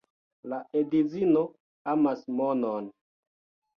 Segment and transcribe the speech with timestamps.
[0.53, 1.45] La edzino
[1.93, 2.91] amas monon.